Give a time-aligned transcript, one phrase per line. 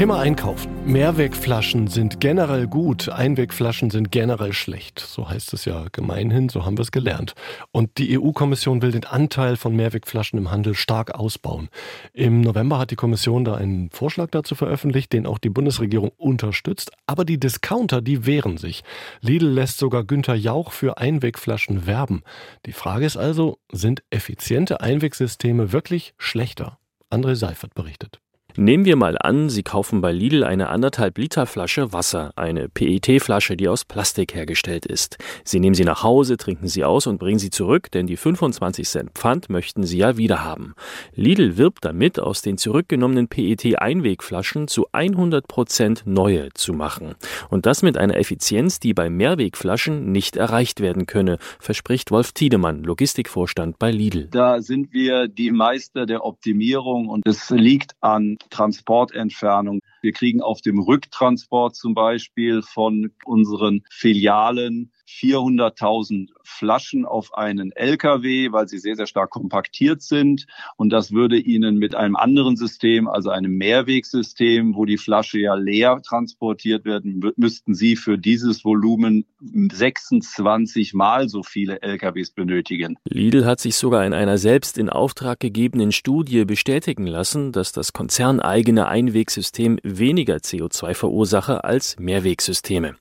[0.00, 0.72] Thema Einkaufen.
[0.86, 4.98] Mehrwegflaschen sind generell gut, Einwegflaschen sind generell schlecht.
[4.98, 7.34] So heißt es ja gemeinhin, so haben wir es gelernt.
[7.70, 11.68] Und die EU-Kommission will den Anteil von Mehrwegflaschen im Handel stark ausbauen.
[12.14, 16.92] Im November hat die Kommission da einen Vorschlag dazu veröffentlicht, den auch die Bundesregierung unterstützt.
[17.06, 18.84] Aber die Discounter, die wehren sich.
[19.20, 22.22] Lidl lässt sogar Günther Jauch für Einwegflaschen werben.
[22.64, 26.78] Die Frage ist also, sind effiziente Einwegsysteme wirklich schlechter?
[27.10, 28.18] André Seifert berichtet.
[28.56, 33.56] Nehmen wir mal an, Sie kaufen bei Lidl eine anderthalb Liter Flasche Wasser, eine PET-Flasche,
[33.56, 35.18] die aus Plastik hergestellt ist.
[35.44, 38.88] Sie nehmen sie nach Hause, trinken sie aus und bringen sie zurück, denn die 25
[38.88, 40.74] Cent Pfand möchten Sie ja wieder haben.
[41.14, 47.14] Lidl wirbt damit, aus den zurückgenommenen PET-Einwegflaschen zu 100 Prozent neue zu machen.
[47.50, 52.82] Und das mit einer Effizienz, die bei Mehrwegflaschen nicht erreicht werden könne, verspricht Wolf Tiedemann,
[52.82, 54.28] Logistikvorstand bei Lidl.
[54.30, 59.80] Da sind wir die Meister der Optimierung und es liegt an Transportentfernung.
[60.02, 68.52] Wir kriegen auf dem Rücktransport zum Beispiel von unseren Filialen 400.000 Flaschen auf einen LKW,
[68.52, 70.46] weil sie sehr, sehr stark kompaktiert sind.
[70.76, 75.54] Und das würde Ihnen mit einem anderen System, also einem Mehrwegsystem, wo die Flasche ja
[75.54, 82.96] leer transportiert werden, müssten Sie für dieses Volumen 26 mal so viele LKWs benötigen.
[83.04, 87.92] Lidl hat sich sogar in einer selbst in Auftrag gegebenen Studie bestätigen lassen, dass das
[87.92, 92.96] konzerneigene Einwegsystem weniger CO2 verursache als Mehrwegsysteme.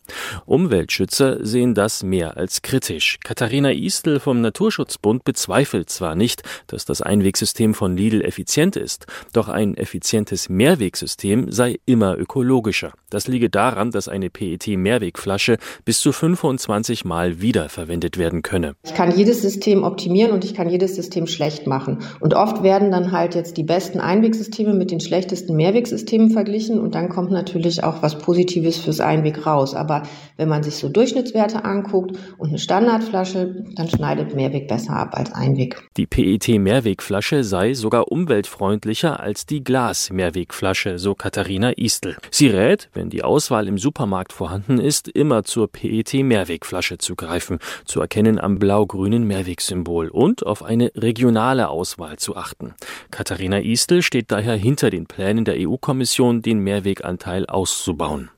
[0.46, 3.18] Umweltschützer sehen das mehr als kritisch.
[3.24, 9.50] Katharina Istel vom Naturschutzbund bezweifelt zwar nicht, dass das Einwegsystem von Lidl effizient ist, doch
[9.50, 12.94] ein effizientes Mehrwegsystem sei immer ökologischer.
[13.10, 18.76] Das liege daran, dass eine PET-Mehrwegflasche bis zu 25 Mal wiederverwendet werden könne.
[18.84, 22.00] Ich kann jedes System optimieren und ich kann jedes System schlecht machen.
[22.20, 26.96] Und oft werden dann halt jetzt die besten Einwegsysteme mit den schlechtesten Mehrwegsystemen verglichen und
[26.96, 29.74] dann kommt natürlich auch was Positives fürs Einweg raus.
[29.74, 30.04] Aber
[30.38, 35.10] wenn man sich so Durchschnittswerte anguckt, anguckt und eine Standardflasche, dann schneidet Mehrweg besser ab
[35.14, 35.82] als Einweg.
[35.98, 42.18] Die PET-Mehrwegflasche sei sogar umweltfreundlicher als die Glas-Mehrwegflasche, so Katharina Istel.
[42.32, 48.02] Sie rät, wenn die Auswahl im Supermarkt vorhanden ist, immer zur PET-Mehrwegflasche zu greifen, zu
[48.02, 52.74] erkennen am blau-grünen Mehrwegsymbol und auf eine regionale Auswahl zu achten.
[53.12, 58.30] Katharina Istel steht daher hinter den Plänen der EU-Kommission, den Mehrweganteil auszubauen.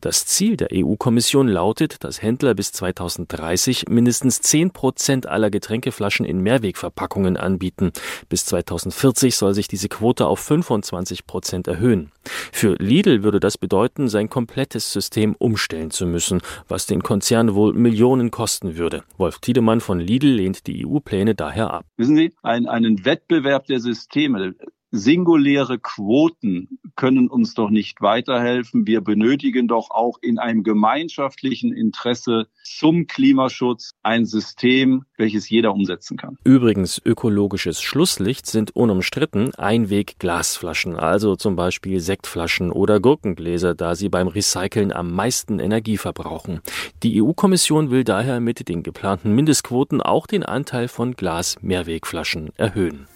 [0.00, 6.40] Das Ziel der EU-Kommission lautet, dass Händler bis 2030 mindestens 10 Prozent aller Getränkeflaschen in
[6.40, 7.92] Mehrwegverpackungen anbieten.
[8.28, 12.10] Bis 2040 soll sich diese Quote auf 25 Prozent erhöhen.
[12.52, 17.72] Für Lidl würde das bedeuten, sein komplettes System umstellen zu müssen, was den Konzern wohl
[17.72, 19.04] Millionen kosten würde.
[19.16, 21.84] Wolf Tiedemann von Lidl lehnt die EU-Pläne daher ab.
[21.96, 24.54] Wissen Sie, ein, einen Wettbewerb der Systeme
[24.90, 28.86] singuläre Quoten können uns doch nicht weiterhelfen.
[28.86, 36.16] Wir benötigen doch auch in einem gemeinschaftlichen Interesse zum Klimaschutz ein System, welches jeder umsetzen
[36.16, 36.36] kann.
[36.44, 44.28] Übrigens, ökologisches Schlusslicht sind unumstritten Einweg-Glasflaschen, also zum Beispiel Sektflaschen oder Gurkengläser, da sie beim
[44.28, 46.60] Recyceln am meisten Energie verbrauchen.
[47.02, 53.06] Die EU-Kommission will daher mit den geplanten Mindestquoten auch den Anteil von Glas-Mehrwegflaschen erhöhen.